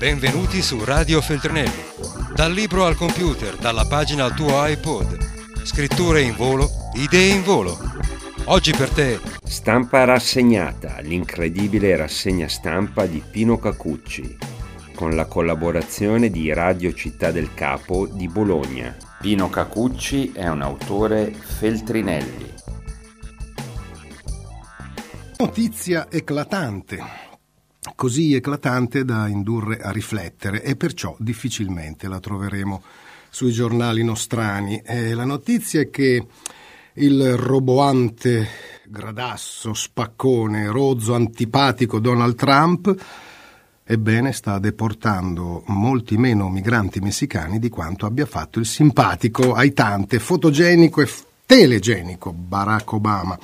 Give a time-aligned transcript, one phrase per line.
[0.00, 1.82] Benvenuti su Radio Feltrinelli.
[2.34, 5.62] Dal libro al computer, dalla pagina al tuo iPod.
[5.62, 7.76] Scritture in volo, idee in volo.
[8.44, 9.20] Oggi per te.
[9.44, 14.38] Stampa rassegnata, l'incredibile rassegna stampa di Pino Cacucci,
[14.94, 18.96] con la collaborazione di Radio Città del Capo di Bologna.
[19.20, 22.54] Pino Cacucci è un autore Feltrinelli.
[25.36, 27.28] Notizia eclatante
[27.94, 32.82] così eclatante da indurre a riflettere e perciò difficilmente la troveremo
[33.30, 34.82] sui giornali nostrani.
[34.84, 36.26] E la notizia è che
[36.94, 38.48] il roboante,
[38.86, 42.94] gradasso, spaccone, rozzo, antipatico Donald Trump
[43.90, 51.00] ebbene sta deportando molti meno migranti messicani di quanto abbia fatto il simpatico, aitante, fotogenico
[51.00, 51.08] e
[51.44, 53.36] telegenico Barack Obama.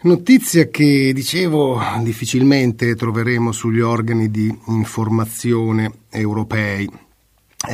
[0.00, 6.88] Notizia che, dicevo, difficilmente troveremo sugli organi di informazione europei,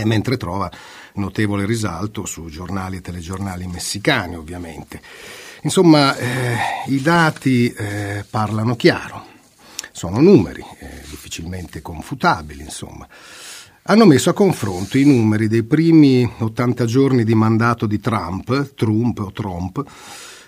[0.04, 0.70] mentre trova
[1.16, 5.02] notevole risalto su giornali e telegiornali messicani, ovviamente.
[5.64, 9.26] Insomma, eh, i dati eh, parlano chiaro,
[9.92, 13.06] sono numeri, eh, difficilmente confutabili, insomma.
[13.82, 19.18] Hanno messo a confronto i numeri dei primi 80 giorni di mandato di Trump, Trump
[19.18, 19.84] o Trump,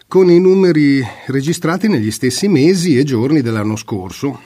[0.09, 4.41] con i numeri registrati negli stessi mesi e giorni dell'anno scorso,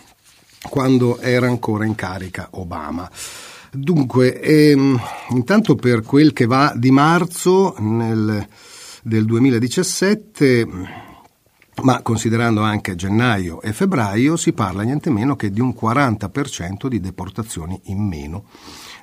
[0.68, 3.10] quando era ancora in carica Obama.
[3.72, 4.98] Dunque, ehm,
[5.30, 8.46] intanto per quel che va di marzo nel,
[9.02, 10.66] del 2017,
[11.82, 17.00] ma considerando anche gennaio e febbraio, si parla niente meno che di un 40% di
[17.00, 18.46] deportazioni in meno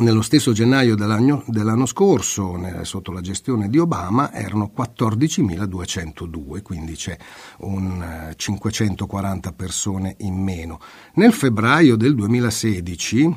[0.00, 7.14] nello stesso gennaio dell'anno, dell'anno scorso, sotto la gestione di Obama, erano 14.202, quindi c'è
[7.58, 10.80] un 540 eh, persone in meno.
[11.14, 13.34] Nel febbraio del 2016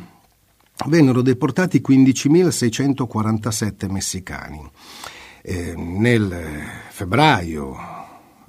[0.87, 4.61] vennero deportati 15.647 messicani.
[5.41, 7.75] Eh, nel febbraio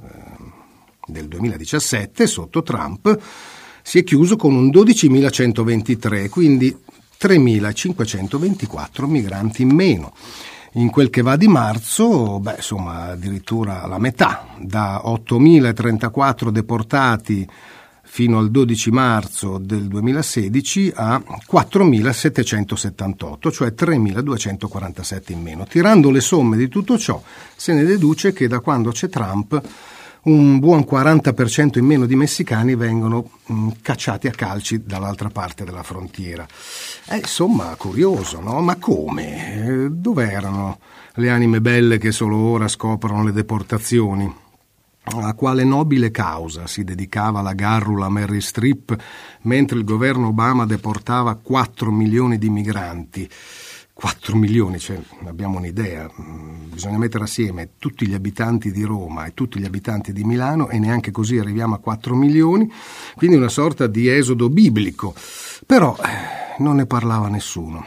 [0.00, 0.06] eh,
[1.06, 3.18] del 2017, sotto Trump,
[3.82, 6.84] si è chiuso con un 12.123, quindi
[7.20, 10.12] 3.524 migranti in meno.
[10.72, 17.48] In quel che va di marzo, beh, insomma, addirittura la metà, da 8.034 deportati
[18.02, 25.64] fino al 12 marzo del 2016 a 4.778, cioè 3.247 in meno.
[25.64, 27.20] Tirando le somme di tutto ciò,
[27.54, 29.60] se ne deduce che da quando c'è Trump
[30.26, 35.64] un buon 40% in meno di messicani vengono mh, mm, cacciati a calci dall'altra parte
[35.64, 36.46] della frontiera.
[37.08, 38.60] Eh, insomma, curioso, no?
[38.60, 39.54] Ma come?
[39.54, 40.78] Eh, dove erano
[41.14, 44.44] le anime belle che solo ora scoprono le deportazioni?
[45.08, 48.96] A quale nobile causa si dedicava la garrula Mary Strip
[49.42, 53.30] mentre il governo Obama deportava 4 milioni di migranti?
[53.98, 59.32] 4 milioni, cioè abbiamo un'idea, mm, bisogna mettere assieme tutti gli abitanti di Roma e
[59.32, 62.70] tutti gli abitanti di Milano e neanche così arriviamo a 4 milioni,
[63.14, 65.14] quindi una sorta di esodo biblico,
[65.64, 67.86] però eh, non ne parlava nessuno.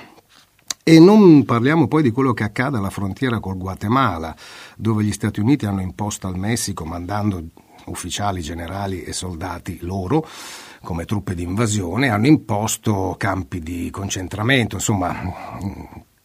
[0.83, 4.35] E non parliamo poi di quello che accade alla frontiera col Guatemala,
[4.77, 7.43] dove gli Stati Uniti hanno imposto al Messico, mandando
[7.85, 10.27] ufficiali, generali e soldati loro,
[10.81, 15.67] come truppe di invasione, hanno imposto campi di concentramento, insomma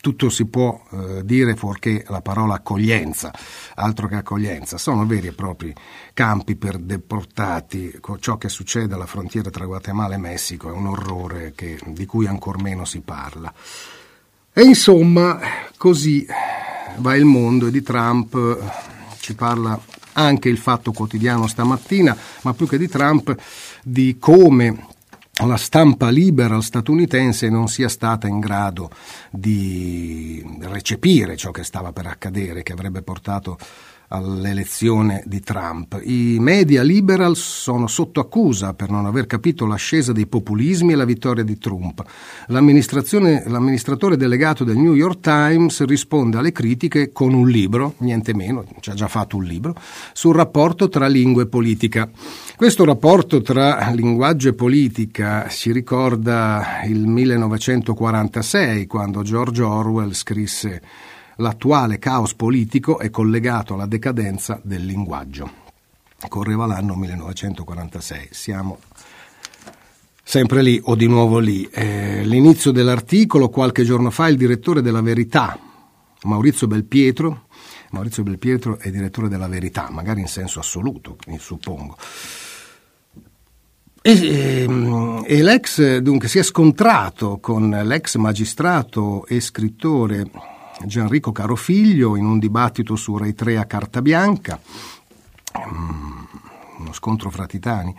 [0.05, 3.33] tutto si può eh, dire fuorché la parola accoglienza,
[3.77, 5.75] altro che accoglienza, sono veri e propri
[6.13, 11.55] campi per deportati, ciò che succede alla frontiera tra Guatemala e Messico è un orrore
[11.57, 13.51] che, di cui ancor meno si parla.
[14.53, 15.41] E insomma,
[15.79, 16.27] così
[16.97, 18.59] va il mondo e di Trump
[19.21, 19.81] ci parla
[20.15, 23.35] anche il fatto quotidiano stamattina, ma più che di Trump,
[23.83, 24.87] di come
[25.45, 28.91] la stampa libera statunitense non sia stata in grado
[29.31, 33.59] di recepire ciò che stava per accadere, che avrebbe portato
[34.15, 36.01] all'elezione di Trump.
[36.03, 41.05] I media liberal sono sotto accusa per non aver capito l'ascesa dei populismi e la
[41.05, 42.05] vittoria di Trump.
[42.47, 48.91] l'amministratore delegato del New York Times risponde alle critiche con un libro, niente meno, ci
[48.91, 49.75] ha già fatto un libro,
[50.13, 52.09] sul rapporto tra lingua e politica.
[52.57, 60.83] Questo rapporto tra linguaggio e politica si ricorda il 1946, quando George Orwell scrisse
[61.37, 65.63] L'attuale caos politico è collegato alla decadenza del linguaggio.
[66.29, 68.29] correva l'anno 1946.
[68.31, 68.79] Siamo
[70.23, 71.69] sempre lì o di nuovo lì.
[71.71, 75.59] Eh, l'inizio dell'articolo, qualche giorno fa, il direttore della Verità,
[76.23, 77.47] Maurizio Belpietro,
[77.91, 81.97] Maurizio Belpietro è direttore della Verità, magari in senso assoluto, suppongo.
[84.01, 90.31] E, e, ehm, e, l'ex dunque si è scontrato con l'ex magistrato e scrittore
[90.85, 94.61] Gianrico Carofiglio in un dibattito su Rai 3 a carta bianca,
[95.67, 96.27] um,
[96.79, 97.95] uno scontro fra titani.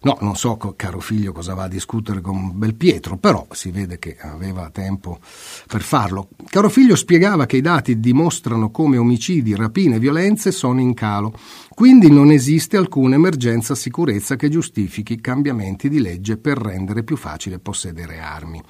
[0.00, 4.16] No, non so, caro figlio, cosa va a discutere con Belpietro, però si vede che
[4.20, 5.18] aveva tempo
[5.66, 6.28] per farlo.
[6.48, 11.36] Caro figlio spiegava che i dati dimostrano come omicidi, rapine e violenze sono in calo,
[11.70, 17.58] quindi non esiste alcuna emergenza sicurezza che giustifichi cambiamenti di legge per rendere più facile
[17.58, 18.62] possedere armi.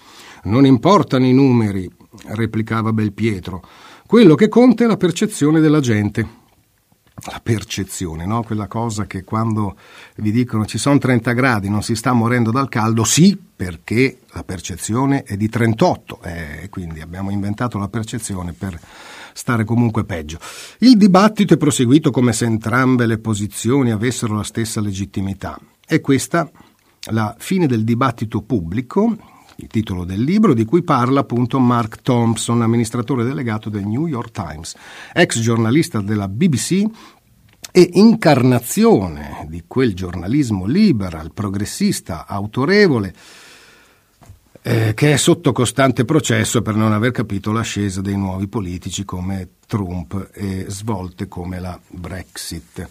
[0.44, 1.90] Non importano i numeri,
[2.26, 3.62] replicava Belpietro,
[4.06, 6.46] quello che conta è la percezione della gente
[7.26, 8.42] la percezione, no?
[8.42, 9.76] quella cosa che quando
[10.16, 14.44] vi dicono ci sono 30 gradi, non si sta morendo dal caldo, sì, perché la
[14.44, 18.78] percezione è di 38, eh, quindi abbiamo inventato la percezione per
[19.32, 20.38] stare comunque peggio.
[20.78, 25.58] Il dibattito è proseguito come se entrambe le posizioni avessero la stessa legittimità.
[25.84, 26.48] È questa
[27.10, 29.16] la fine del dibattito pubblico,
[29.60, 34.30] il titolo del libro di cui parla appunto Mark Thompson, amministratore delegato del New York
[34.30, 34.76] Times,
[35.12, 36.84] ex giornalista della BBC
[37.72, 43.12] e incarnazione di quel giornalismo liberal, progressista, autorevole,
[44.62, 49.48] eh, che è sotto costante processo per non aver capito l'ascesa dei nuovi politici come
[49.66, 52.88] Trump e svolte come la Brexit.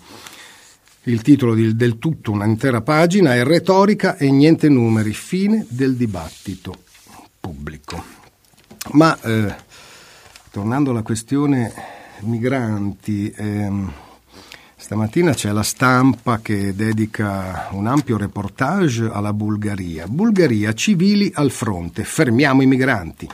[1.07, 6.83] Il titolo del tutto, un'intera pagina, è Retorica e niente numeri, fine del dibattito
[7.39, 8.03] pubblico.
[8.91, 9.55] Ma eh,
[10.51, 11.71] tornando alla questione
[12.23, 13.89] migranti, ehm,
[14.75, 20.07] stamattina c'è la stampa che dedica un ampio reportage alla Bulgaria.
[20.07, 23.29] Bulgaria, civili al fronte, fermiamo i migranti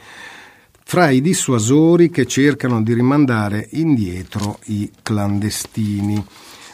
[0.86, 6.24] fra i dissuasori che cercano di rimandare indietro i clandestini.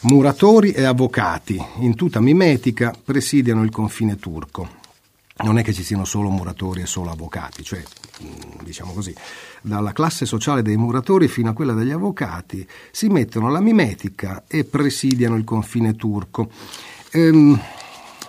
[0.02, 4.78] Muratori e avvocati, in tutta mimetica, presidiano il confine turco.
[5.42, 7.82] Non è che ci siano solo muratori e solo avvocati, cioè,
[8.22, 9.14] mm, diciamo così,
[9.60, 14.64] dalla classe sociale dei muratori fino a quella degli avvocati si mettono alla mimetica e
[14.64, 16.48] presidiano il confine turco.
[17.10, 17.60] Ehm,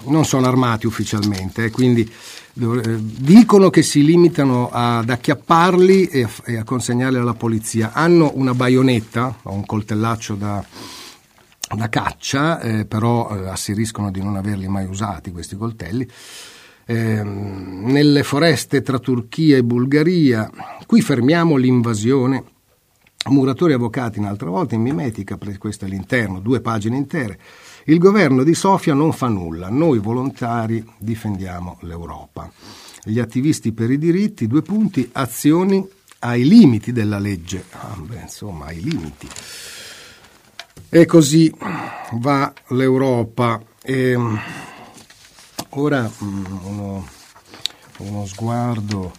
[0.07, 6.29] non sono armati ufficialmente, eh, quindi eh, dicono che si limitano ad acchiapparli e a,
[6.45, 7.93] e a consegnarli alla polizia.
[7.93, 10.65] Hanno una baionetta o un coltellaccio da
[11.75, 16.07] da caccia, eh, però eh, asseriscono di non averli mai usati questi coltelli.
[16.85, 20.49] Eh, nelle foreste tra Turchia e Bulgaria,
[20.85, 22.43] qui fermiamo l'invasione.
[23.29, 27.39] Muratori avvocati un'altra volta in mimetica, questo è l'interno, due pagine intere.
[27.85, 32.51] Il governo di Sofia non fa nulla, noi volontari difendiamo l'Europa.
[33.03, 35.87] Gli attivisti per i diritti, due punti, azioni
[36.19, 37.63] ai limiti della legge.
[37.71, 39.27] Ah, beh, insomma, ai limiti.
[40.93, 41.49] E così
[42.15, 43.61] va l'Europa.
[43.81, 44.13] E
[45.69, 47.07] ora mm, uno,
[47.99, 49.13] uno sguardo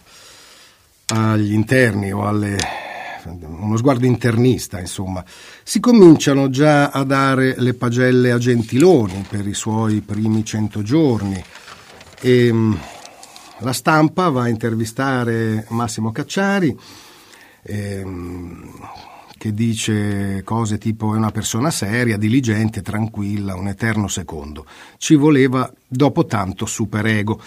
[1.07, 2.57] agli interni o alle
[3.25, 5.25] uno sguardo internista, insomma.
[5.63, 11.43] Si cominciano già a dare le pagelle a Gentiloni per i suoi primi cento giorni
[12.21, 12.73] e mm,
[13.61, 16.77] la stampa va a intervistare Massimo Cacciari.
[17.63, 18.63] E, mm,
[19.43, 24.65] che dice cose tipo è una persona seria, diligente, tranquilla, un eterno secondo.
[24.97, 27.41] Ci voleva dopo tanto superego.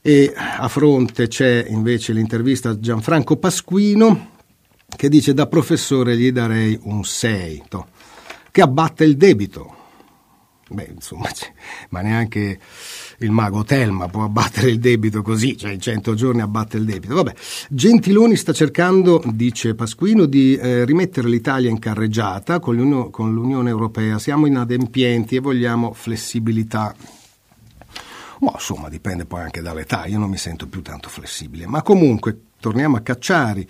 [0.00, 4.30] E a fronte c'è invece l'intervista a Gianfranco Pasquino
[4.86, 7.64] che dice da professore gli darei un 6,
[8.50, 9.76] che abbatte il debito.
[10.72, 11.28] Beh, insomma,
[11.90, 12.58] ma neanche
[13.18, 17.14] il mago Telma può abbattere il debito così, cioè in 100 giorni abbatte il debito.
[17.14, 17.34] Vabbè,
[17.68, 23.68] Gentiloni sta cercando, dice Pasquino, di eh, rimettere l'Italia in carreggiata con l'Unione, con l'Unione
[23.68, 24.20] Europea.
[24.20, 26.94] Siamo inadempienti e vogliamo flessibilità.
[28.40, 31.66] Ma insomma, dipende poi anche dall'età, io non mi sento più tanto flessibile.
[31.66, 33.66] Ma comunque, torniamo a Cacciari,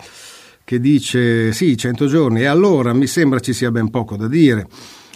[0.63, 4.67] che dice sì, 100 giorni, e allora mi sembra ci sia ben poco da dire.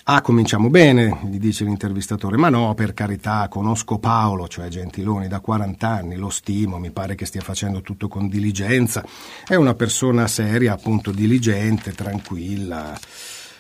[0.07, 2.37] Ah, cominciamo bene, gli dice l'intervistatore.
[2.37, 7.15] Ma no, per carità, conosco Paolo, cioè Gentiloni, da 40 anni, lo stimo, mi pare
[7.15, 9.03] che stia facendo tutto con diligenza.
[9.47, 12.95] È una persona seria, appunto diligente, tranquilla.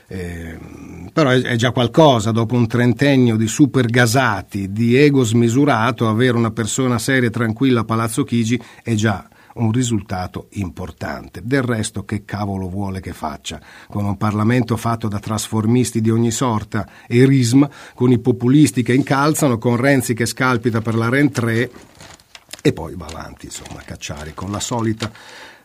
[0.07, 0.59] Eh,
[1.11, 6.51] però è, già qualcosa dopo un trentennio di super gasati, di ego smisurato, avere una
[6.51, 11.41] persona seria e tranquilla a Palazzo Chigi è già un risultato importante.
[11.43, 13.61] Del resto che cavolo vuole che faccia?
[13.87, 18.93] Con un Parlamento fatto da trasformisti di ogni sorta e risma, con i populisti che
[18.93, 21.71] incalzano, con Renzi che scalpita per la Ren 3
[22.61, 25.11] e poi va avanti, insomma, a cacciare con la solita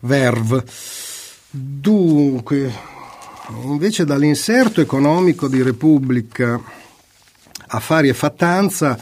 [0.00, 0.64] verve.
[1.50, 2.72] Dunque,
[3.64, 6.60] invece dall'inserto economico di Repubblica
[7.68, 8.98] Affari e Fattanza,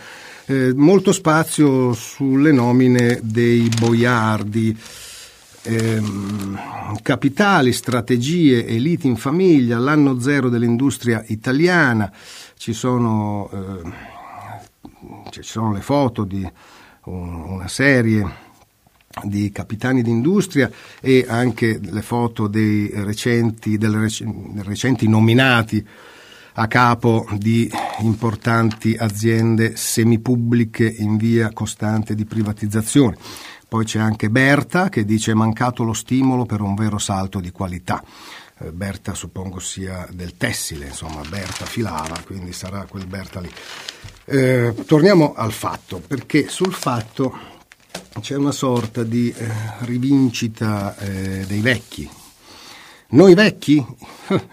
[0.48, 4.76] eh, molto spazio sulle nomine dei boiardi.
[5.60, 6.02] Eh,
[7.02, 12.10] capitali, strategie, elite in famiglia, l'anno zero dell'industria italiana,
[12.56, 13.92] ci sono, eh,
[15.30, 16.50] ci sono le foto di
[17.04, 18.46] una serie
[19.24, 24.08] di capitani d'industria e anche le foto dei recenti, delle
[24.62, 25.86] recenti nominati
[26.60, 33.16] a capo di importanti aziende semipubbliche in via costante di privatizzazione.
[33.68, 37.52] Poi c'è anche Berta che dice è mancato lo stimolo per un vero salto di
[37.52, 38.02] qualità.
[38.58, 43.50] Eh, Berta suppongo sia del tessile, insomma Berta filava, quindi sarà quel Berta lì.
[44.24, 47.38] Eh, torniamo al fatto, perché sul fatto
[48.20, 49.48] c'è una sorta di eh,
[49.80, 52.08] rivincita eh, dei vecchi,
[53.10, 53.84] noi vecchi,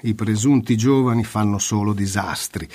[0.01, 2.67] i presunti giovani, fanno solo disastri.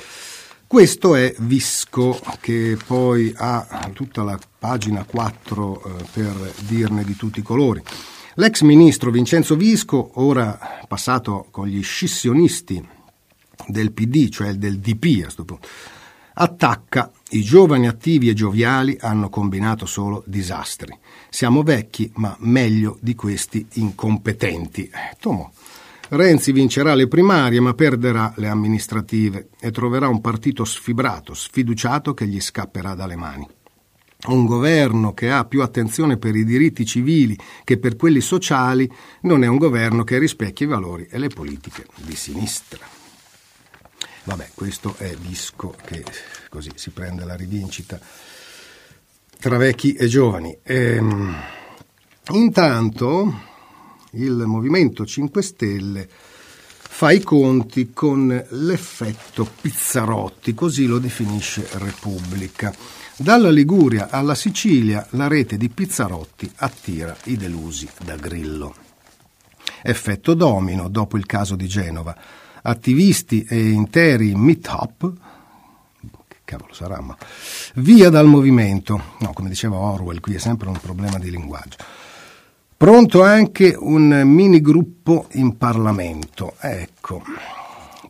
[0.67, 7.41] Questo è Visco che poi ha tutta la pagina 4 eh, per dirne di tutti
[7.41, 7.83] i colori.
[8.35, 12.87] L'ex ministro Vincenzo Visco, ora passato con gli scissionisti
[13.67, 15.67] del PD, cioè del DP a questo punto,
[16.35, 20.97] attacca i giovani attivi e gioviali hanno combinato solo disastri.
[21.29, 24.85] Siamo vecchi, ma meglio di questi incompetenti.
[24.85, 25.53] Eh, Tomo,
[26.13, 32.27] Renzi vincerà le primarie ma perderà le amministrative e troverà un partito sfibrato, sfiduciato che
[32.27, 33.49] gli scapperà dalle mani.
[34.27, 38.91] Un governo che ha più attenzione per i diritti civili che per quelli sociali
[39.23, 42.85] non è un governo che rispecchia i valori e le politiche di sinistra.
[44.25, 46.05] Vabbè, questo è Visco che
[46.49, 48.01] così si prende la rivincita
[49.39, 50.59] tra vecchi e giovani.
[50.65, 51.37] Ehm,
[52.33, 53.49] intanto
[54.13, 56.09] il Movimento 5 Stelle
[56.93, 62.75] fa i conti con l'effetto Pizzarotti, così lo definisce Repubblica.
[63.17, 68.75] Dalla Liguria alla Sicilia la rete di Pizzarotti attira i delusi da Grillo.
[69.83, 72.17] Effetto domino dopo il caso di Genova.
[72.63, 75.13] Attivisti e interi meet-up
[76.29, 77.17] che cavolo sarà, ma
[77.75, 79.15] via dal movimento.
[79.21, 81.77] No, come diceva Orwell, qui è sempre un problema di linguaggio.
[82.81, 86.55] Pronto anche un mini gruppo in Parlamento.
[86.61, 87.23] Ecco.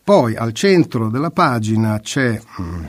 [0.01, 2.85] Poi al centro della pagina c'è mm,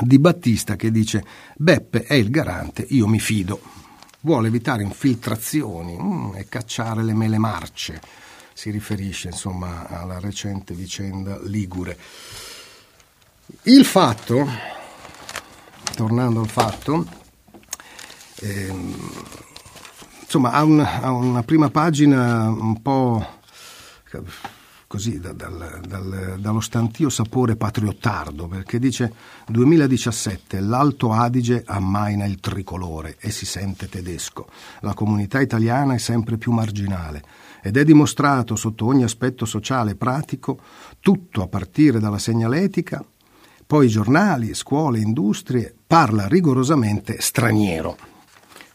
[0.00, 1.22] Di Battista che dice
[1.54, 3.60] Beppe è il garante, io mi fido.
[4.20, 8.00] Vuole evitare infiltrazioni mm, e cacciare le mele marce.
[8.54, 11.94] Si riferisce insomma alla recente vicenda Ligure.
[13.64, 14.48] Il fatto,
[15.94, 17.06] tornando al fatto,
[18.36, 19.50] ehm,
[20.32, 23.22] insomma, ha, un, ha, una prima pagina un po'
[24.86, 29.12] così da, dal, dal, dallo stantio sapore patriottardo, perché dice
[29.48, 34.46] 2017 l'Alto Adige ammaina il tricolore e si sente tedesco.
[34.80, 37.22] La comunità italiana è sempre più marginale
[37.60, 40.58] ed è dimostrato sotto ogni aspetto sociale e pratico,
[41.00, 43.04] tutto a partire dalla segnaletica,
[43.66, 48.11] poi giornali, scuole, industrie, parla rigorosamente straniero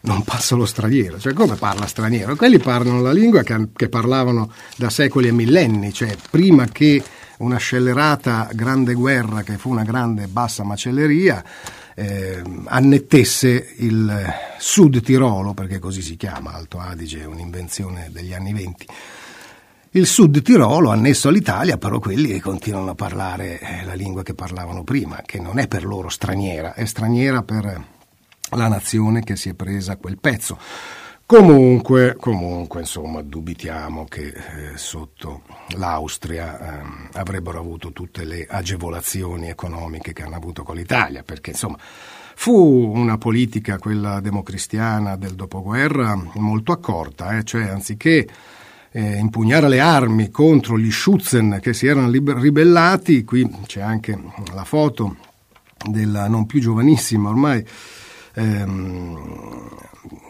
[0.07, 1.19] non passa lo straniero.
[1.19, 2.35] Cioè, come parla straniero?
[2.35, 7.03] Quelli parlano la lingua che, che parlavano da secoli e millenni, cioè prima che
[7.39, 11.43] una scellerata grande guerra, che fu una grande bassa macelleria,
[11.93, 18.53] eh, annettesse il Sud Tirolo, perché così si chiama, Alto Adige è un'invenzione degli anni
[18.53, 18.87] venti.
[19.91, 24.83] Il Sud Tirolo annesso all'Italia, però quelli continuano a parlare eh, la lingua che parlavano
[24.83, 27.95] prima, che non è per loro straniera, è straniera per
[28.51, 30.57] la nazione che si è presa quel pezzo.
[31.25, 35.41] Comunque, comunque, insomma, dubitiamo che eh, sotto
[35.75, 36.85] l'Austria eh,
[37.15, 43.17] avrebbero avuto tutte le agevolazioni economiche che hanno avuto con l'Italia, perché insomma fu una
[43.17, 48.25] politica, quella democristiana del dopoguerra, molto accorta, eh, cioè anziché
[48.91, 54.17] eh, impugnare le armi contro gli Schutzen che si erano liber- ribellati, qui c'è anche
[54.53, 55.17] la foto
[55.89, 57.65] della non più giovanissima ormai
[58.37, 59.69] ehm,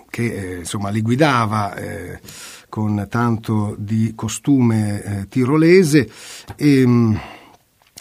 [0.10, 2.20] che eh, insomma li guidava eh,
[2.70, 6.10] con tanto di costume eh, tirolese
[6.56, 7.20] e ehm,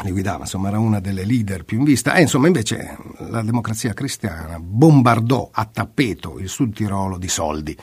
[0.02, 2.14] li guidava, insomma era una delle leader più in vista.
[2.14, 2.96] E insomma invece
[3.30, 7.76] la democrazia cristiana bombardò a tappeto il Sud Tirolo di soldi.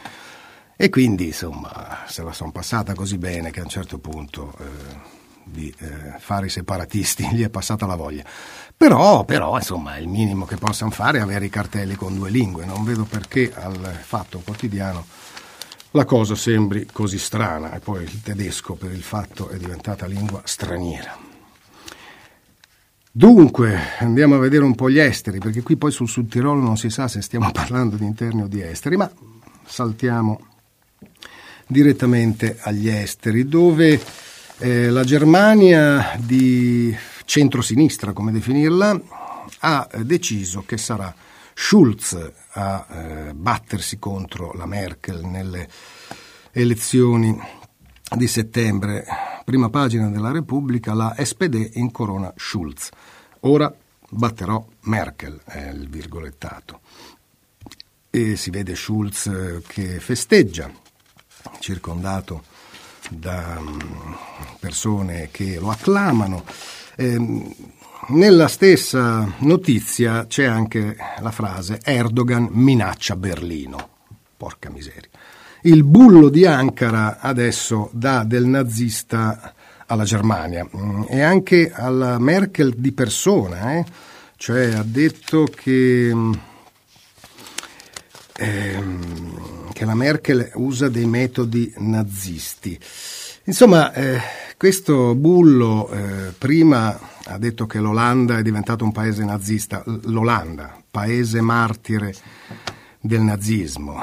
[0.75, 5.22] E quindi, insomma, se la sono passata così bene che a un certo punto eh,
[5.45, 8.23] di eh, fare i separatisti gli è passata la voglia.
[8.75, 12.65] Però, però, insomma, il minimo che possano fare è avere i cartelli con due lingue.
[12.65, 15.05] Non vedo perché al fatto quotidiano
[15.91, 17.73] la cosa sembri così strana.
[17.73, 21.31] E poi il tedesco, per il fatto, è diventata lingua straniera.
[23.15, 26.77] Dunque, andiamo a vedere un po' gli esteri, perché qui poi sul Sud Tirolo non
[26.77, 29.09] si sa se stiamo parlando di interni o di esteri, ma
[29.65, 30.47] saltiamo
[31.67, 34.01] direttamente agli esteri, dove
[34.60, 36.95] eh, la Germania di
[37.25, 39.01] centrosinistra, come definirla,
[39.60, 41.13] ha deciso che sarà
[41.53, 45.67] Schulz a eh, battersi contro la Merkel nelle
[46.51, 47.38] elezioni
[48.15, 49.05] di settembre.
[49.45, 52.89] Prima pagina della Repubblica, la SPD incorona Schulz.
[53.41, 53.74] Ora
[54.10, 56.81] batterò Merkel, è il virgolettato.
[58.10, 60.72] E si vede Schulz che festeggia,
[61.60, 62.43] circondato
[63.17, 63.79] da mm,
[64.60, 66.43] persone che lo acclamano.
[66.96, 67.55] Eh,
[68.10, 73.89] nella stessa notizia c'è anche la frase Erdogan minaccia Berlino.
[74.36, 75.10] Porca miseria.
[75.62, 79.53] Il bullo di Ankara adesso dà del nazista
[79.86, 83.86] alla Germania mm, e anche alla Merkel di persona, eh?
[84.36, 86.34] cioè ha detto che, mm,
[88.37, 92.79] ehm, che la Merkel usa dei metodi nazisti.
[93.45, 94.19] Insomma, eh,
[94.57, 101.41] questo bullo eh, prima ha detto che l'Olanda è diventato un paese nazista, l'Olanda, paese
[101.41, 102.13] martire
[102.99, 103.95] del nazismo.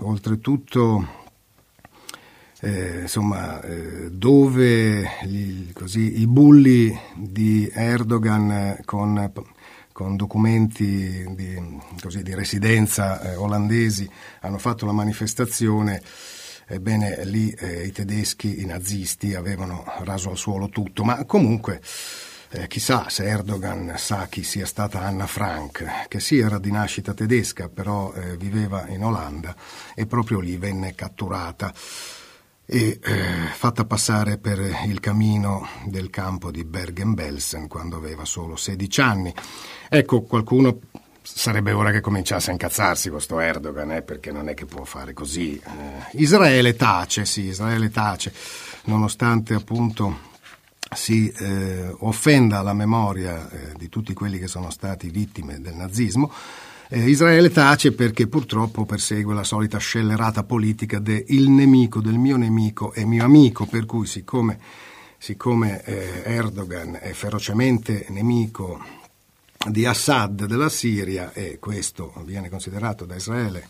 [0.00, 1.08] Oltretutto,
[2.60, 9.32] eh, insomma, eh, dove gli, così, i bulli di Erdogan eh, con,
[9.94, 14.10] con documenti di, così, di residenza eh, olandesi
[14.40, 16.02] hanno fatto la manifestazione,
[16.66, 21.78] Ebbene, lì eh, i tedeschi, i nazisti, avevano raso al suolo tutto, ma comunque
[22.52, 27.12] eh, chissà se Erdogan sa chi sia stata Anna Frank, che sì era di nascita
[27.12, 29.54] tedesca, però eh, viveva in Olanda
[29.94, 31.70] e proprio lì venne catturata
[32.66, 33.22] e eh,
[33.52, 39.34] fatta passare per il camino del campo di Bergen-Belsen quando aveva solo 16 anni.
[39.88, 40.78] Ecco, qualcuno
[41.22, 45.12] sarebbe ora che cominciasse a incazzarsi questo Erdogan, eh, perché non è che può fare
[45.12, 45.58] così.
[45.58, 48.32] Eh, Israele tace, sì, Israele tace,
[48.84, 50.32] nonostante appunto
[50.94, 56.32] si eh, offenda la memoria eh, di tutti quelli che sono stati vittime del nazismo.
[56.94, 62.92] Eh, Israele tace perché purtroppo persegue la solita scellerata politica del nemico del mio nemico
[62.92, 64.60] è mio amico, per cui siccome,
[65.18, 68.80] siccome eh, Erdogan è ferocemente nemico
[69.68, 73.66] di Assad della Siria e questo viene considerato da Israele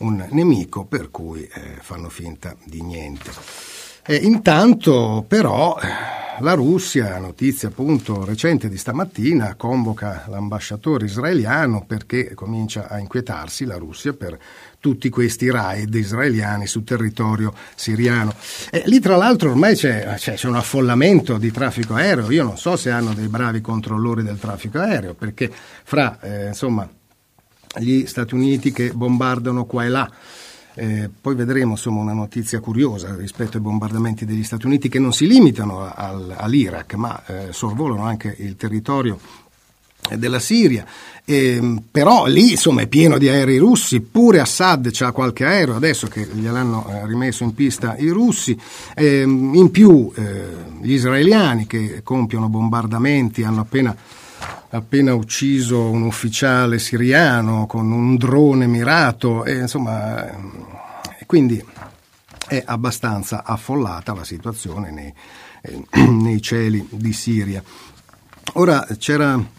[0.00, 3.30] un nemico per cui eh, fanno finta di niente.
[4.04, 5.74] E intanto però
[6.40, 13.76] la Russia, notizia appunto recente di stamattina, convoca l'ambasciatore israeliano perché comincia a inquietarsi la
[13.76, 14.38] Russia per
[14.80, 18.34] tutti questi raid israeliani sul territorio siriano.
[18.70, 22.56] E lì tra l'altro ormai c'è, c'è, c'è, un affollamento di traffico aereo, io non
[22.56, 26.88] so se hanno dei bravi controllori del traffico aereo, perché fra eh, insomma,
[27.78, 30.10] gli Stati Uniti che bombardano qua e là,
[30.78, 35.12] eh, poi vedremo insomma, una notizia curiosa rispetto ai bombardamenti degli Stati Uniti che non
[35.12, 39.18] si limitano al, all'Iraq, ma eh, sorvolano anche il territorio
[40.16, 40.86] della Siria,
[41.24, 46.06] eh, però lì insomma è pieno di aerei russi, pure Assad ha qualche aereo adesso
[46.06, 48.58] che gliel'hanno eh, rimesso in pista i russi,
[48.94, 50.46] eh, in più eh,
[50.80, 53.94] gli israeliani che compiono bombardamenti hanno appena,
[54.70, 60.26] appena, ucciso un ufficiale siriano con un drone mirato, e, insomma,
[61.26, 61.64] quindi
[62.46, 65.14] è abbastanza affollata la situazione nei,
[65.62, 67.62] eh, nei cieli di Siria.
[68.54, 69.56] Ora c'era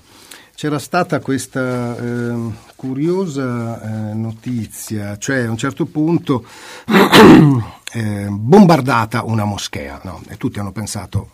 [0.60, 6.45] c'era stata questa eh, curiosa eh, notizia, cioè a un certo punto
[7.93, 10.22] eh, bombardata una moschea, no?
[10.28, 11.30] e tutti hanno pensato,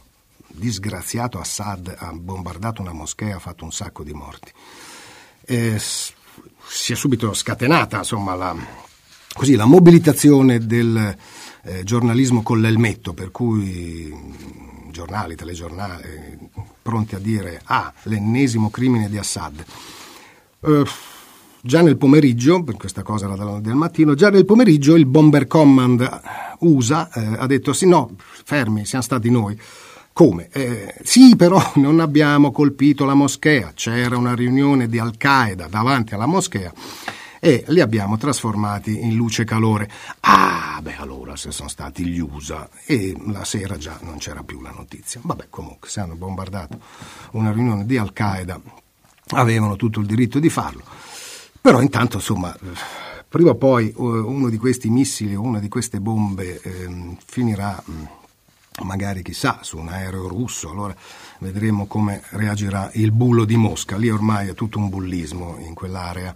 [0.58, 4.52] disgraziato Assad ha bombardato una moschea, ha fatto un sacco di morti.
[6.68, 8.56] si è subito scatenata insomma, la,
[9.34, 11.16] così, la mobilitazione del
[11.64, 14.14] eh, giornalismo con l'elmetto, per cui
[14.92, 16.50] giornali, telegiornali,
[16.82, 19.64] pronti a dire ah, l'ennesimo crimine di Assad.
[20.62, 20.84] Uh,
[21.62, 26.22] già nel pomeriggio, questa cosa era del mattino, già nel pomeriggio il Bomber Command
[26.60, 29.60] USA eh, ha detto sì, no, fermi, siamo stati noi.
[30.16, 30.48] Come?
[30.54, 36.26] Eh, sì, però non abbiamo colpito la moschea, c'era una riunione di Al-Qaeda davanti alla
[36.26, 36.72] moschea
[37.38, 39.92] e li abbiamo trasformati in luce e calore.
[40.22, 44.62] Ah, beh, allora se sono stati gli USA e la sera già non c'era più
[44.62, 45.20] la notizia.
[45.22, 46.80] Vabbè, comunque, se hanno bombardato
[47.32, 48.58] una riunione di Al-Qaeda
[49.32, 50.84] avevano tutto il diritto di farlo.
[51.60, 52.58] Però intanto, insomma,
[53.28, 57.84] prima o poi uno di questi missili o una di queste bombe eh, finirà
[58.84, 60.96] magari chissà su un aereo russo, allora
[61.40, 66.34] vedremo come reagirà il bullo di Mosca, lì ormai è tutto un bullismo in quell'area,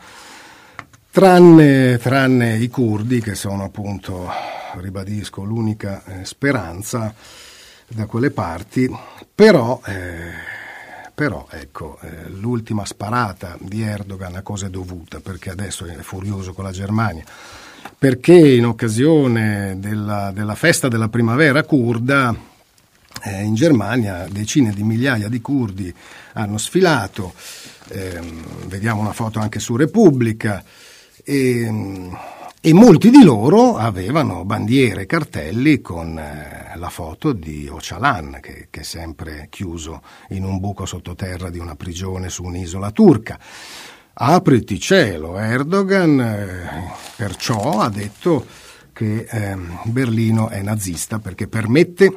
[1.11, 4.29] tranne, tranne i curdi che sono appunto,
[4.75, 7.13] ribadisco, l'unica eh, speranza
[7.87, 8.89] da quelle parti,
[9.33, 10.57] però, eh,
[11.19, 16.53] però ecco, eh, l'ultima sparata di Erdogan a cosa è dovuta, perché adesso è furioso
[16.53, 17.25] con la Germania.
[17.97, 22.33] Perché in occasione della, della festa della primavera kurda
[23.25, 25.93] eh, in Germania decine di migliaia di curdi
[26.35, 27.33] hanno sfilato,
[27.89, 28.21] eh,
[28.67, 30.63] vediamo una foto anche su Repubblica,
[31.21, 31.69] e,
[32.61, 38.67] e, molti di loro avevano bandiere e cartelli con eh, la foto di Ocalan, che,
[38.69, 43.39] che è sempre chiuso in un buco sottoterra di una prigione su un'isola turca.
[44.13, 48.45] Apriti cielo, Erdogan eh, perciò ha detto
[48.91, 52.13] che eh, Berlino è nazista perché permette,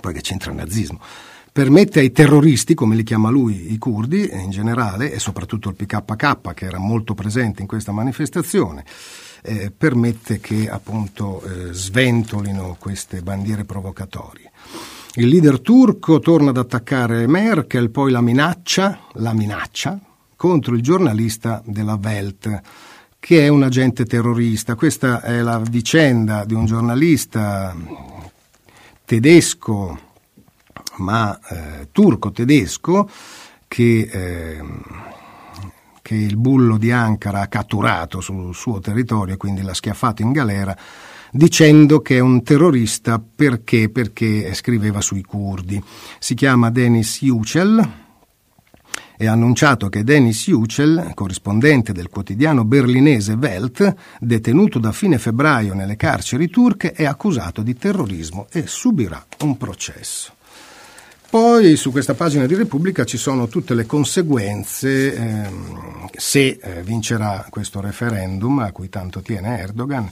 [0.00, 0.98] poi che c'entra il nazismo,
[1.52, 6.54] permette ai terroristi, come li chiama lui, i curdi in generale, e soprattutto il PKK
[6.54, 8.84] che era molto presente in questa manifestazione,
[9.42, 14.50] eh, permette che appunto eh, sventolino queste bandiere provocatorie.
[15.14, 19.98] Il leader turco torna ad attaccare Merkel, poi la minaccia, la minaccia,
[20.36, 22.60] contro il giornalista della Welt,
[23.18, 24.74] che è un agente terrorista.
[24.74, 27.76] Questa è la vicenda di un giornalista
[29.04, 29.98] tedesco,
[30.96, 33.10] ma eh, turco-tedesco,
[33.68, 34.64] che, eh,
[36.12, 40.76] che il bullo di Ankara ha catturato sul suo territorio quindi l'ha schiaffato in galera
[41.30, 45.82] dicendo che è un terrorista perché, perché scriveva sui curdi.
[46.18, 47.90] Si chiama Denis Yücel,
[49.16, 55.72] e ha annunciato che Denis Yücel, corrispondente del quotidiano berlinese Welt, detenuto da fine febbraio
[55.72, 60.34] nelle carceri turche, è accusato di terrorismo e subirà un processo.
[61.32, 67.46] Poi su questa pagina di Repubblica ci sono tutte le conseguenze ehm, se eh, vincerà
[67.48, 70.10] questo referendum a cui tanto tiene Erdogan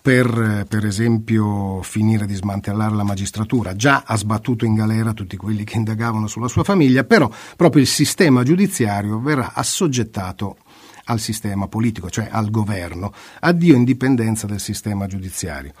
[0.00, 3.74] per, per esempio, finire di smantellare la magistratura.
[3.74, 7.88] Già ha sbattuto in galera tutti quelli che indagavano sulla sua famiglia, però proprio il
[7.88, 10.58] sistema giudiziario verrà assoggettato
[11.06, 13.12] al sistema politico, cioè al governo.
[13.40, 15.72] Addio indipendenza del sistema giudiziario.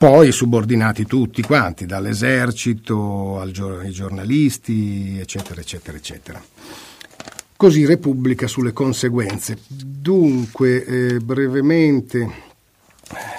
[0.00, 6.42] Poi subordinati tutti quanti, dall'esercito ai giornalisti, eccetera, eccetera, eccetera.
[7.54, 9.58] Così Repubblica sulle conseguenze.
[9.68, 12.30] Dunque, eh, brevemente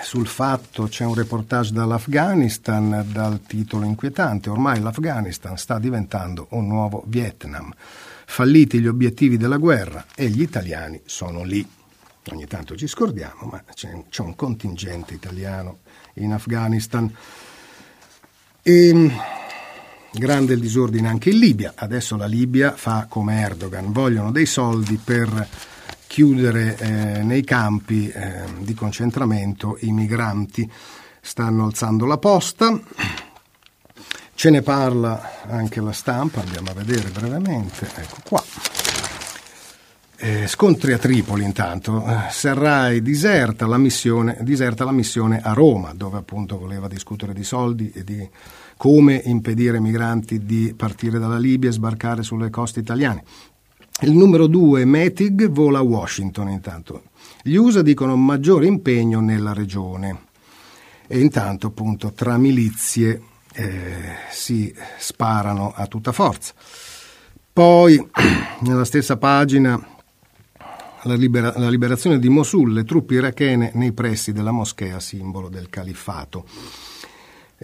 [0.03, 7.03] sul fatto c'è un reportage dall'Afghanistan dal titolo inquietante, ormai l'Afghanistan sta diventando un nuovo
[7.07, 7.73] Vietnam,
[8.27, 11.67] falliti gli obiettivi della guerra e gli italiani sono lì.
[12.29, 15.79] Ogni tanto ci scordiamo, ma c'è, c'è un contingente italiano
[16.15, 17.13] in Afghanistan.
[18.61, 19.11] E, ehm,
[20.13, 24.97] grande il disordine anche in Libia, adesso la Libia fa come Erdogan, vogliono dei soldi
[24.97, 25.47] per
[26.07, 30.69] chiudere eh, nei campi eh, di concentramento i migranti.
[31.21, 32.77] Stanno alzando la posta,
[34.33, 38.70] ce ne parla anche la stampa, andiamo a vedere brevemente, ecco qua.
[40.23, 45.93] Eh, scontri a Tripoli intanto, eh, Serrai diserta la, missione, diserta la missione a Roma,
[45.95, 48.29] dove appunto voleva discutere di soldi e di
[48.77, 53.23] come impedire ai migranti di partire dalla Libia e sbarcare sulle coste italiane.
[54.01, 57.05] Il numero 2, Metig, vola a Washington intanto.
[57.41, 60.25] Gli USA dicono maggiore impegno nella regione.
[61.07, 63.19] E intanto appunto tra milizie
[63.53, 66.53] eh, si sparano a tutta forza.
[67.51, 67.99] Poi
[68.61, 69.90] nella stessa pagina
[71.03, 75.69] la, libera- la liberazione di Mosul, le truppe irachene nei pressi della moschea, simbolo del
[75.69, 76.45] califfato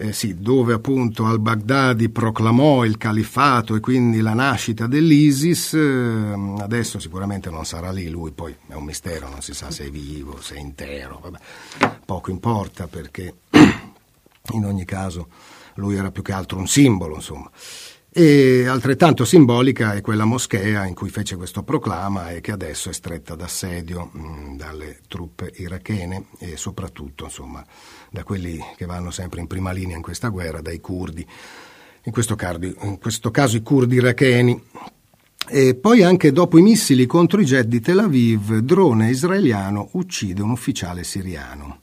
[0.00, 7.00] eh, sì, dove appunto al-Baghdadi proclamò il califfato e quindi la nascita dell'ISIS, eh, adesso
[7.00, 10.40] sicuramente non sarà lì, lui poi è un mistero, non si sa se è vivo,
[10.40, 11.38] se è intero, vabbè,
[12.04, 13.34] poco importa perché
[14.52, 15.26] in ogni caso
[15.74, 17.50] lui era più che altro un simbolo, insomma.
[18.10, 22.92] E altrettanto simbolica è quella moschea in cui fece questo proclama e che adesso è
[22.92, 27.64] stretta d'assedio mh, dalle truppe irachene e soprattutto, insomma,
[28.10, 32.98] da quelli che vanno sempre in prima linea in questa guerra, dai curdi, in in
[32.98, 34.62] questo caso i curdi iracheni.
[35.50, 40.42] E poi anche dopo i missili contro i jet di Tel Aviv, drone israeliano uccide
[40.42, 41.82] un ufficiale siriano.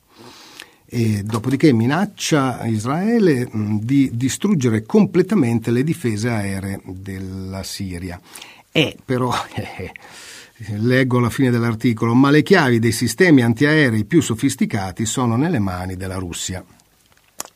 [0.88, 8.20] E dopodiché minaccia Israele di distruggere completamente le difese aeree della Siria.
[8.72, 9.92] E però, eh,
[10.78, 15.96] leggo alla fine dell'articolo, ma le chiavi dei sistemi antiaerei più sofisticati sono nelle mani
[15.96, 16.64] della Russia.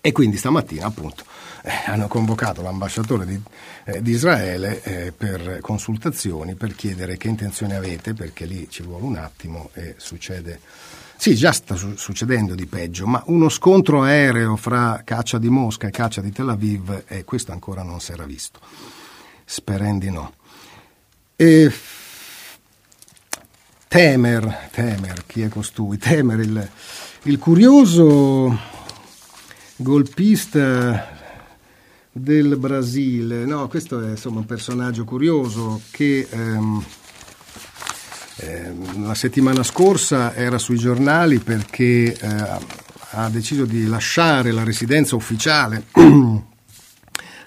[0.01, 1.23] E quindi stamattina appunto
[1.85, 3.41] hanno convocato l'ambasciatore di,
[3.85, 9.05] eh, di Israele eh, per consultazioni per chiedere che intenzioni avete, perché lì ci vuole
[9.05, 10.59] un attimo e succede.
[11.15, 15.87] Sì, già sta su- succedendo di peggio, ma uno scontro aereo fra caccia di Mosca
[15.87, 18.59] e caccia di Tel Aviv, e questo ancora non si era visto.
[19.43, 20.33] Sperendi no.
[21.35, 21.71] E
[23.87, 25.97] Temer, Temer, chi è costui?
[25.97, 26.69] Temer, il,
[27.23, 28.57] il curioso
[29.75, 31.18] golpista
[32.11, 33.45] del Brasile.
[33.45, 36.83] No, questo è insomma un personaggio curioso che ehm,
[38.37, 45.15] ehm, la settimana scorsa era sui giornali perché eh, ha deciso di lasciare la residenza
[45.15, 46.43] ufficiale um,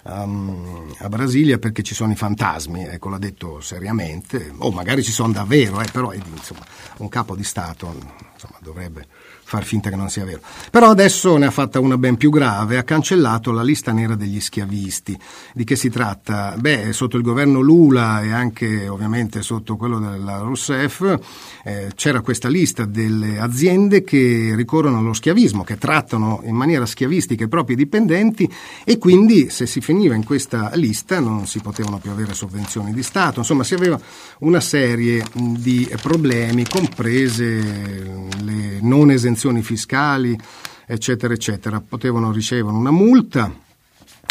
[0.98, 5.32] a Brasilia perché ci sono i fantasmi, ecco l'ha detto seriamente, o magari ci sono
[5.32, 6.64] davvero, eh, però insomma,
[6.98, 7.94] un capo di Stato
[8.32, 9.06] insomma, dovrebbe
[9.52, 10.40] far finta che non sia vero.
[10.70, 14.40] Però adesso ne ha fatta una ben più grave, ha cancellato la lista nera degli
[14.40, 15.18] schiavisti.
[15.52, 16.54] Di che si tratta?
[16.56, 21.18] Beh, sotto il governo Lula e anche ovviamente sotto quello della Rousseff
[21.64, 27.44] eh, c'era questa lista delle aziende che ricorrono allo schiavismo, che trattano in maniera schiavistica
[27.44, 28.50] i propri dipendenti
[28.84, 33.02] e quindi se si finiva in questa lista non si potevano più avere sovvenzioni di
[33.02, 34.00] Stato, insomma si aveva
[34.38, 40.38] una serie di problemi, comprese le non esenzioni esenzioni fiscali,
[40.86, 43.52] eccetera, eccetera, potevano ricevere una multa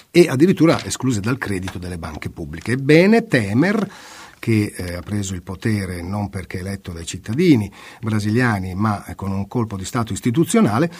[0.09, 2.73] e addirittura escluse dal credito delle banche pubbliche.
[2.73, 3.91] Ebbene, Temer
[4.39, 7.71] che eh, ha preso il potere non perché eletto dai cittadini
[8.01, 10.91] brasiliani, ma con un colpo di Stato istituzionale,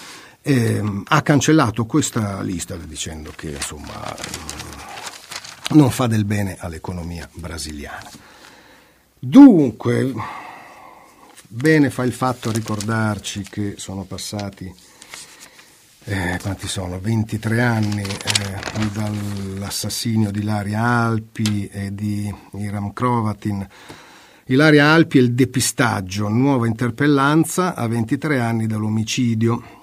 [0.42, 4.16] eh, ha cancellato questa lista dicendo che insomma
[5.70, 8.10] non fa del bene all'economia brasiliana.
[9.18, 10.14] Dunque,
[11.54, 14.74] Bene fa il fatto a ricordarci che sono passati
[16.06, 16.98] eh, quanti sono?
[16.98, 23.68] 23 anni eh, dall'assassinio di Ilaria Alpi e di Iram Krovatin.
[24.46, 29.80] Ilaria Alpi e il depistaggio, nuova interpellanza a 23 anni dall'omicidio.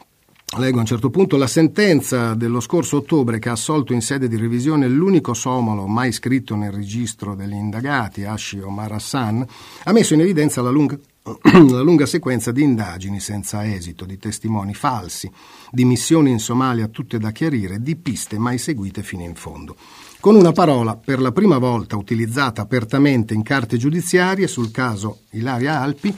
[0.56, 4.26] Leggo a un certo punto la sentenza dello scorso ottobre che ha assolto in sede
[4.26, 9.46] di revisione l'unico somalo mai scritto nel registro degli indagati, Ashi Omar Hassan,
[9.84, 10.98] ha messo in evidenza la lunga
[11.42, 15.30] la lunga sequenza di indagini senza esito, di testimoni falsi,
[15.70, 19.76] di missioni in Somalia tutte da chiarire, di piste mai seguite fino in fondo.
[20.20, 25.80] Con una parola per la prima volta utilizzata apertamente in carte giudiziarie sul caso Ilaria
[25.80, 26.14] Alpi,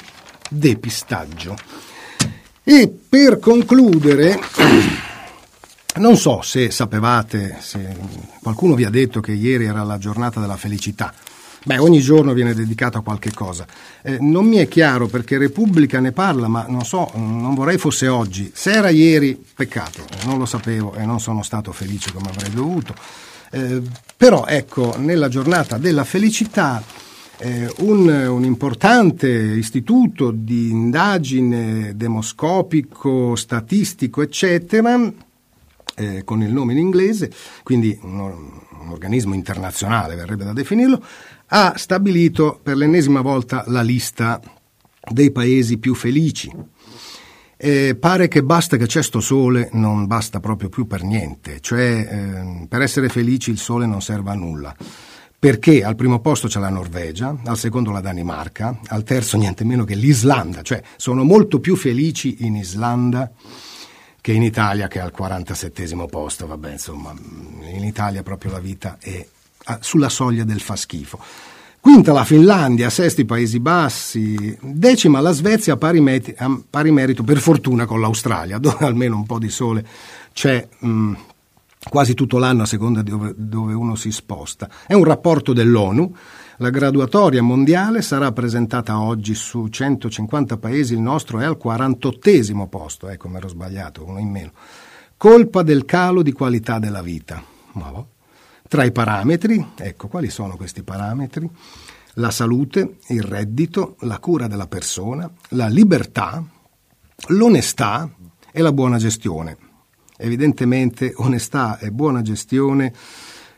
[0.49, 1.57] depistaggio.
[2.63, 4.39] E per concludere,
[5.97, 7.97] non so se sapevate, se
[8.43, 11.13] qualcuno vi ha detto che ieri era la giornata della felicità.
[11.63, 13.67] Beh, ogni giorno viene dedicato a qualche cosa.
[14.03, 18.09] Eh, non mi è chiaro perché Repubblica ne parla, ma non so, non vorrei fosse
[18.09, 18.51] oggi.
[18.55, 22.95] Se era ieri, peccato, non lo sapevo e non sono stato felice come avrei dovuto.
[23.51, 23.83] Eh,
[24.17, 26.83] però ecco, nella giornata della felicità
[27.37, 35.13] eh, un, un, importante istituto di indagine demoscopico, statistico, eccetera,
[35.97, 37.31] eh, con il nome in inglese,
[37.63, 41.03] quindi un, un organismo internazionale verrebbe da definirlo,
[41.53, 44.41] ha stabilito per l'ennesima volta la lista
[45.11, 46.53] dei paesi più felici.
[47.57, 52.09] E pare che basta che c'è sto sole, non basta proprio più per niente, cioè
[52.11, 54.75] eh, per essere felici il sole non serve a nulla.
[55.39, 59.85] Perché al primo posto c'è la Norvegia, al secondo la Danimarca, al terzo niente meno
[59.85, 63.31] che l'Islanda, cioè sono molto più felici in Islanda
[64.21, 67.15] che in Italia che è al 47 posto, vabbè insomma
[67.73, 69.27] in Italia proprio la vita è
[69.81, 71.19] sulla soglia del fa schifo.
[71.81, 76.35] Quinta la Finlandia, sesti i Paesi Bassi, decima la Svezia, pari, met-
[76.69, 79.87] pari merito per fortuna con l'Australia, dove almeno un po' di sole
[80.35, 81.13] c'è mh,
[81.89, 84.69] quasi tutto l'anno a seconda di dove, dove uno si sposta.
[84.87, 86.15] È un rapporto dell'ONU.
[86.59, 93.09] La graduatoria mondiale sarà presentata oggi su 150 paesi, il nostro è al 48 posto,
[93.09, 94.53] ecco mi ero sbagliato, uno in meno.
[95.17, 97.43] Colpa del calo di qualità della vita.
[97.73, 98.05] Ma.
[98.71, 101.51] Tra i parametri, ecco quali sono questi parametri?
[102.15, 106.41] La salute, il reddito, la cura della persona, la libertà,
[107.31, 108.09] l'onestà
[108.53, 109.57] e la buona gestione.
[110.17, 112.93] Evidentemente onestà e buona gestione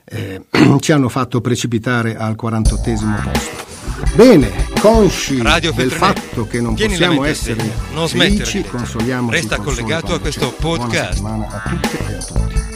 [0.07, 0.47] eh,
[0.81, 4.17] ci hanno fatto precipitare al 48 posto.
[4.17, 6.21] Bene, consci Radio del Feltrinelli.
[6.21, 10.57] fatto che non Tieni possiamo essere non felici, consoliamoci Resta collegato a questo c'è.
[10.59, 11.13] Buona podcast.
[11.13, 12.72] settimana a tutte e a tutti.